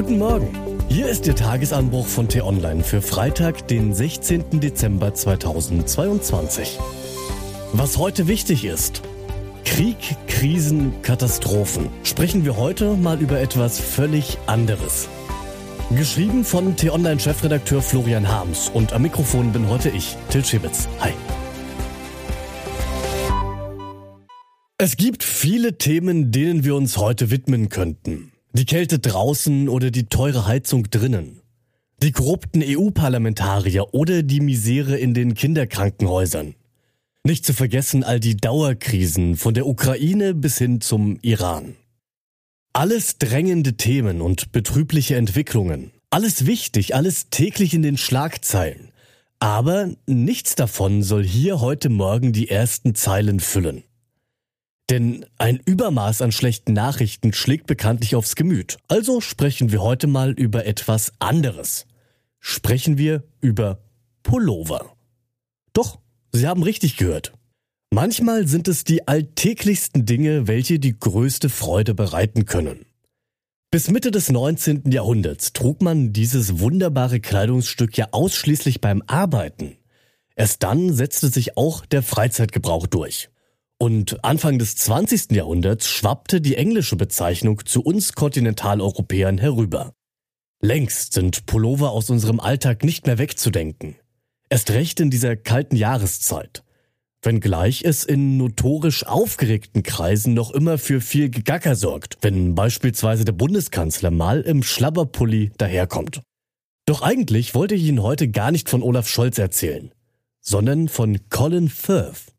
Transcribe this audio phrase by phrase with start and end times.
[0.00, 0.48] Guten Morgen.
[0.88, 4.58] Hier ist der Tagesanbruch von T-Online für Freitag, den 16.
[4.58, 6.78] Dezember 2022.
[7.74, 9.02] Was heute wichtig ist.
[9.66, 11.90] Krieg, Krisen, Katastrophen.
[12.02, 15.06] Sprechen wir heute mal über etwas völlig anderes.
[15.90, 20.88] Geschrieben von T-Online-Chefredakteur Florian Harms und am Mikrofon bin heute ich, Til Schibitz.
[21.00, 21.12] Hi.
[24.78, 28.29] Es gibt viele Themen, denen wir uns heute widmen könnten.
[28.52, 31.40] Die Kälte draußen oder die teure Heizung drinnen.
[32.02, 36.54] Die korrupten EU-Parlamentarier oder die Misere in den Kinderkrankenhäusern.
[37.24, 41.76] Nicht zu vergessen all die Dauerkrisen von der Ukraine bis hin zum Iran.
[42.72, 45.92] Alles drängende Themen und betrübliche Entwicklungen.
[46.10, 48.90] Alles wichtig, alles täglich in den Schlagzeilen.
[49.38, 53.84] Aber nichts davon soll hier heute Morgen die ersten Zeilen füllen.
[54.90, 58.78] Denn ein Übermaß an schlechten Nachrichten schlägt bekanntlich aufs Gemüt.
[58.88, 61.86] Also sprechen wir heute mal über etwas anderes.
[62.40, 63.78] Sprechen wir über
[64.24, 64.96] Pullover.
[65.72, 66.00] Doch,
[66.32, 67.32] Sie haben richtig gehört.
[67.90, 72.86] Manchmal sind es die alltäglichsten Dinge, welche die größte Freude bereiten können.
[73.70, 74.90] Bis Mitte des 19.
[74.90, 79.76] Jahrhunderts trug man dieses wunderbare Kleidungsstück ja ausschließlich beim Arbeiten.
[80.34, 83.30] Erst dann setzte sich auch der Freizeitgebrauch durch.
[83.82, 85.32] Und Anfang des 20.
[85.32, 89.94] Jahrhunderts schwappte die englische Bezeichnung zu uns Kontinentaleuropäern herüber.
[90.60, 93.96] Längst sind Pullover aus unserem Alltag nicht mehr wegzudenken.
[94.50, 96.62] Erst recht in dieser kalten Jahreszeit.
[97.22, 103.32] Wenngleich es in notorisch aufgeregten Kreisen noch immer für viel Gegacker sorgt, wenn beispielsweise der
[103.32, 106.20] Bundeskanzler mal im Schlabberpulli daherkommt.
[106.84, 109.90] Doch eigentlich wollte ich Ihnen heute gar nicht von Olaf Scholz erzählen,
[110.40, 112.34] sondern von Colin Firth.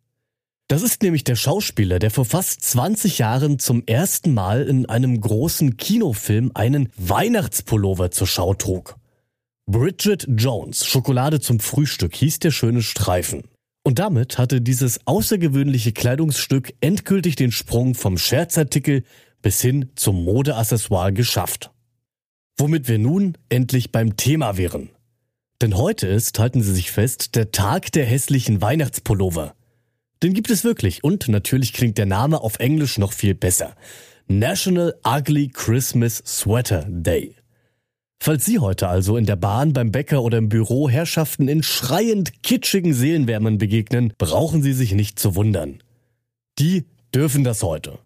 [0.71, 5.19] Das ist nämlich der Schauspieler, der vor fast 20 Jahren zum ersten Mal in einem
[5.19, 8.95] großen Kinofilm einen Weihnachtspullover zur Schau trug.
[9.65, 13.43] Bridget Jones, Schokolade zum Frühstück hieß der schöne Streifen.
[13.83, 19.03] Und damit hatte dieses außergewöhnliche Kleidungsstück endgültig den Sprung vom Scherzartikel
[19.41, 21.71] bis hin zum Modeaccessoire geschafft.
[22.57, 24.89] Womit wir nun endlich beim Thema wären.
[25.61, 29.53] Denn heute ist, halten Sie sich fest, der Tag der hässlichen Weihnachtspullover.
[30.23, 33.75] Den gibt es wirklich und natürlich klingt der Name auf Englisch noch viel besser.
[34.27, 37.35] National Ugly Christmas Sweater Day.
[38.19, 42.43] Falls Sie heute also in der Bahn, beim Bäcker oder im Büro Herrschaften in schreiend
[42.43, 45.79] kitschigen Seelenwärmen begegnen, brauchen Sie sich nicht zu wundern.
[46.59, 47.97] Die dürfen das heute.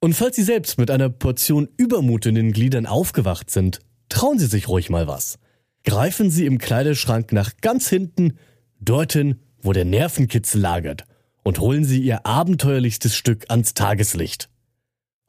[0.00, 3.78] Und falls Sie selbst mit einer Portion Übermut in den Gliedern aufgewacht sind,
[4.10, 5.38] trauen Sie sich ruhig mal was.
[5.84, 8.36] Greifen Sie im Kleiderschrank nach ganz hinten,
[8.78, 11.06] dorthin, wo der Nervenkitzel lagert
[11.46, 14.48] und holen Sie Ihr abenteuerlichstes Stück ans Tageslicht.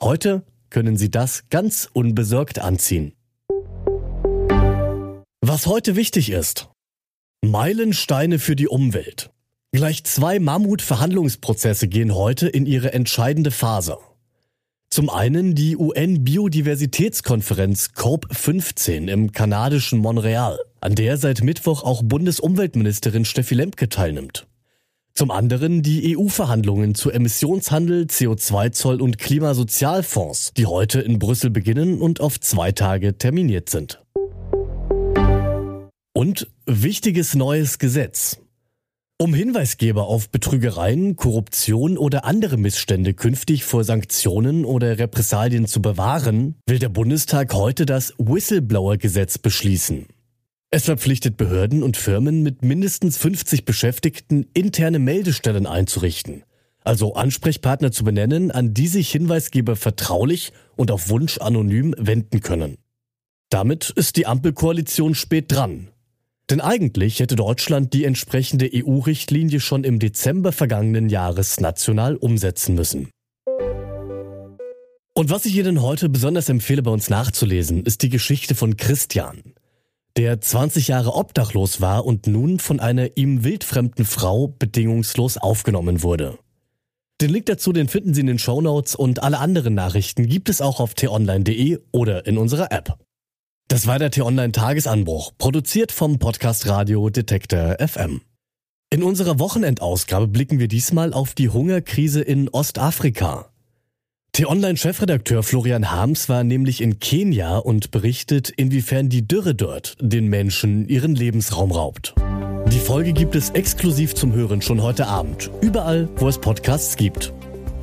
[0.02, 0.42] Heute
[0.72, 3.14] können Sie das ganz unbesorgt anziehen.
[5.42, 6.70] Was heute wichtig ist.
[7.46, 9.30] Meilensteine für die Umwelt.
[9.72, 14.00] Gleich zwei Mammut-Verhandlungsprozesse gehen heute in ihre entscheidende Phase.
[14.90, 23.54] Zum einen die UN-Biodiversitätskonferenz COP15 im kanadischen Montreal, an der seit Mittwoch auch Bundesumweltministerin Steffi
[23.54, 24.48] Lemke teilnimmt.
[25.18, 32.22] Zum anderen die EU-Verhandlungen zu Emissionshandel, CO2-Zoll und Klimasozialfonds, die heute in Brüssel beginnen und
[32.22, 34.00] auf zwei Tage terminiert sind.
[36.14, 38.38] Und wichtiges neues Gesetz.
[39.20, 46.58] Um Hinweisgeber auf Betrügereien, Korruption oder andere Missstände künftig vor Sanktionen oder Repressalien zu bewahren,
[46.68, 50.06] will der Bundestag heute das Whistleblower-Gesetz beschließen.
[50.70, 56.44] Es verpflichtet Behörden und Firmen mit mindestens 50 Beschäftigten interne Meldestellen einzurichten,
[56.84, 62.78] also Ansprechpartner zu benennen, an die sich Hinweisgeber vertraulich und auf Wunsch anonym wenden können.
[63.50, 65.88] Damit ist die Ampelkoalition spät dran.
[66.50, 73.10] Denn eigentlich hätte Deutschland die entsprechende EU-Richtlinie schon im Dezember vergangenen Jahres national umsetzen müssen.
[75.14, 79.42] Und was ich Ihnen heute besonders empfehle, bei uns nachzulesen, ist die Geschichte von Christian
[80.18, 86.40] der 20 Jahre obdachlos war und nun von einer ihm wildfremden Frau bedingungslos aufgenommen wurde.
[87.22, 90.60] Den Link dazu, den finden Sie in den Shownotes und alle anderen Nachrichten gibt es
[90.60, 92.98] auch auf t-online.de oder in unserer App.
[93.68, 98.22] Das war der T-Online Tagesanbruch, produziert vom Podcast Radio Detektor FM.
[98.90, 103.52] In unserer Wochenendausgabe blicken wir diesmal auf die Hungerkrise in Ostafrika.
[104.38, 110.88] T-Online-Chefredakteur Florian Harms war nämlich in Kenia und berichtet, inwiefern die Dürre dort den Menschen
[110.88, 112.14] ihren Lebensraum raubt.
[112.72, 117.34] Die Folge gibt es exklusiv zum Hören schon heute Abend, überall, wo es Podcasts gibt.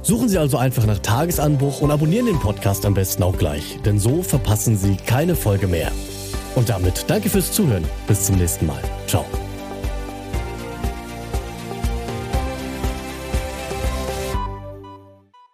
[0.03, 3.99] Suchen Sie also einfach nach Tagesanbruch und abonnieren den Podcast am besten auch gleich, denn
[3.99, 5.91] so verpassen Sie keine Folge mehr.
[6.55, 7.85] Und damit danke fürs Zuhören.
[8.07, 8.81] Bis zum nächsten Mal.
[9.09, 9.25] Ciao.